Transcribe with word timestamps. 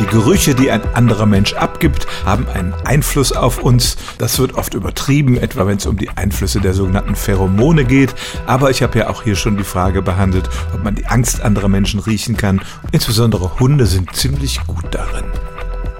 Die 0.00 0.06
Gerüche, 0.06 0.54
die 0.54 0.70
ein 0.70 0.82
anderer 0.94 1.26
Mensch 1.26 1.54
abgibt, 1.54 2.06
haben 2.24 2.46
einen 2.48 2.74
Einfluss 2.84 3.32
auf 3.32 3.58
uns. 3.62 3.96
Das 4.18 4.38
wird 4.38 4.54
oft 4.54 4.74
übertrieben, 4.74 5.38
etwa 5.38 5.66
wenn 5.66 5.78
es 5.78 5.86
um 5.86 5.96
die 5.96 6.10
Einflüsse 6.10 6.60
der 6.60 6.74
sogenannten 6.74 7.14
Pheromone 7.14 7.84
geht. 7.84 8.14
Aber 8.46 8.70
ich 8.70 8.82
habe 8.82 8.98
ja 8.98 9.08
auch 9.08 9.22
hier 9.22 9.36
schon 9.36 9.56
die 9.56 9.64
Frage 9.64 10.02
behandelt, 10.02 10.50
ob 10.74 10.84
man 10.84 10.94
die 10.94 11.06
Angst 11.06 11.40
anderer 11.40 11.68
Menschen 11.68 12.00
riechen 12.00 12.36
kann. 12.36 12.60
Insbesondere 12.92 13.58
Hunde 13.58 13.86
sind 13.86 14.14
ziemlich 14.14 14.60
gut 14.66 14.86
darin. 14.90 15.24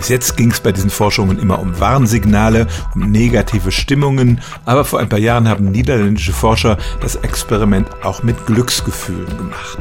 Bis 0.00 0.08
jetzt 0.08 0.38
ging 0.38 0.50
es 0.50 0.60
bei 0.60 0.72
diesen 0.72 0.88
Forschungen 0.88 1.38
immer 1.38 1.58
um 1.58 1.78
Warnsignale, 1.78 2.68
um 2.94 3.10
negative 3.10 3.70
Stimmungen, 3.70 4.40
aber 4.64 4.86
vor 4.86 4.98
ein 4.98 5.10
paar 5.10 5.18
Jahren 5.18 5.46
haben 5.46 5.70
niederländische 5.70 6.32
Forscher 6.32 6.78
das 7.02 7.16
Experiment 7.16 7.86
auch 8.02 8.22
mit 8.22 8.46
Glücksgefühlen 8.46 9.36
gemacht. 9.36 9.78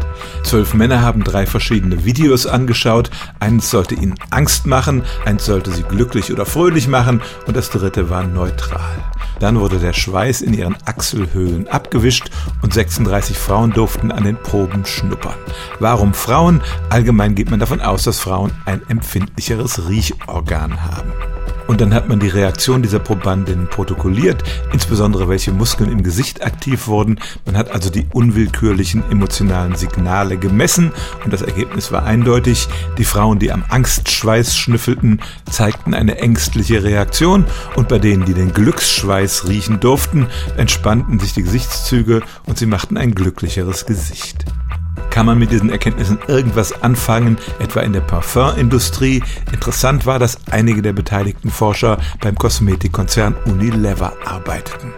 Zwölf 0.49 0.73
Männer 0.73 1.03
haben 1.03 1.23
drei 1.23 1.45
verschiedene 1.45 2.05
Videos 2.05 2.47
angeschaut. 2.47 3.11
Eins 3.39 3.69
sollte 3.69 3.93
ihnen 3.93 4.15
Angst 4.31 4.65
machen, 4.65 5.03
eins 5.23 5.45
sollte 5.45 5.69
sie 5.69 5.83
glücklich 5.83 6.31
oder 6.31 6.43
fröhlich 6.47 6.87
machen 6.87 7.21
und 7.45 7.55
das 7.55 7.69
dritte 7.69 8.09
war 8.09 8.23
neutral. 8.23 8.97
Dann 9.39 9.59
wurde 9.59 9.77
der 9.77 9.93
Schweiß 9.93 10.41
in 10.41 10.55
ihren 10.55 10.75
Achselhöhlen 10.85 11.67
abgewischt 11.67 12.31
und 12.63 12.73
36 12.73 13.37
Frauen 13.37 13.73
durften 13.73 14.11
an 14.11 14.23
den 14.23 14.37
Proben 14.37 14.87
schnuppern. 14.87 15.37
Warum 15.79 16.15
Frauen? 16.15 16.61
Allgemein 16.89 17.35
geht 17.35 17.51
man 17.51 17.59
davon 17.59 17.79
aus, 17.79 18.01
dass 18.01 18.17
Frauen 18.17 18.51
ein 18.65 18.81
empfindlicheres 18.89 19.87
Riechorgan 19.87 20.83
haben. 20.83 21.13
Und 21.69 21.81
dann 21.81 21.93
hat 21.93 22.09
man 22.09 22.19
die 22.19 22.29
Reaktion 22.29 22.81
dieser 22.81 22.97
Probandinnen 22.97 23.67
protokolliert, 23.67 24.43
insbesondere 24.73 25.29
welche 25.29 25.51
Muskeln 25.51 25.91
im 25.91 26.01
Gesicht 26.01 26.43
aktiv 26.43 26.87
wurden. 26.87 27.19
Man 27.45 27.55
hat 27.55 27.69
also 27.69 27.91
die 27.91 28.07
unwillkürlichen 28.11 29.03
emotionalen 29.11 29.75
Signale 29.75 30.37
gemessen 30.37 30.91
und 31.23 31.31
das 31.31 31.43
Ergebnis 31.43 31.91
war 31.91 32.05
eindeutig. 32.05 32.67
Die 32.97 33.03
Frauen, 33.03 33.37
die 33.37 33.51
am 33.51 33.63
Angstschweiß 33.69 34.57
schnüffelten, 34.57 35.21
zeigten 35.47 35.93
eine 35.93 36.17
ängstliche 36.17 36.81
Reaktion 36.81 37.45
und 37.75 37.87
bei 37.87 37.99
denen, 37.99 38.25
die 38.25 38.33
den 38.33 38.51
Glücksschweiß 38.51 39.47
riechen 39.47 39.79
durften, 39.79 40.25
entspannten 40.57 41.19
sich 41.19 41.35
die 41.35 41.43
Gesichtszüge 41.43 42.23
und 42.47 42.57
sie 42.57 42.65
machten 42.65 42.97
ein 42.97 43.13
glücklicheres 43.13 43.85
Gesicht. 43.85 44.43
Kann 45.09 45.25
man 45.25 45.37
mit 45.37 45.51
diesen 45.51 45.69
Erkenntnissen 45.69 46.19
irgendwas 46.27 46.83
anfangen, 46.83 47.37
etwa 47.59 47.81
in 47.81 47.93
der 47.93 48.01
Parfumindustrie? 48.01 49.23
Interessant 49.51 50.05
war, 50.05 50.19
dass 50.19 50.37
einige 50.51 50.81
der 50.81 50.93
beteiligten 50.93 51.49
Forscher 51.49 51.97
beim 52.21 52.35
Kosmetikkonzern 52.35 53.35
Unilever 53.45 54.13
arbeiteten 54.25 54.93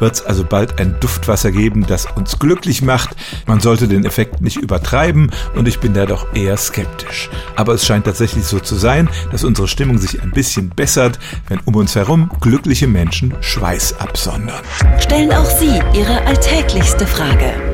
wird 0.00 0.14
es 0.14 0.26
also 0.26 0.44
bald 0.44 0.80
ein 0.80 0.96
Duftwasser 1.00 1.50
geben, 1.50 1.86
das 1.86 2.06
uns 2.14 2.38
glücklich 2.38 2.82
macht. 2.82 3.16
Man 3.46 3.60
sollte 3.60 3.88
den 3.88 4.04
Effekt 4.04 4.40
nicht 4.40 4.56
übertreiben 4.56 5.30
und 5.54 5.68
ich 5.68 5.80
bin 5.80 5.94
da 5.94 6.06
doch 6.06 6.34
eher 6.34 6.56
skeptisch. 6.56 7.30
Aber 7.56 7.74
es 7.74 7.86
scheint 7.86 8.04
tatsächlich 8.04 8.44
so 8.44 8.60
zu 8.60 8.74
sein, 8.74 9.08
dass 9.32 9.44
unsere 9.44 9.68
Stimmung 9.68 9.98
sich 9.98 10.22
ein 10.22 10.30
bisschen 10.30 10.70
bessert, 10.70 11.18
wenn 11.48 11.60
um 11.60 11.76
uns 11.76 11.94
herum 11.94 12.30
glückliche 12.40 12.86
Menschen 12.86 13.34
Schweiß 13.40 14.00
absondern. 14.00 14.62
Stellen 14.98 15.32
auch 15.32 15.44
Sie 15.46 15.80
Ihre 15.94 16.20
alltäglichste 16.26 17.06
Frage 17.06 17.73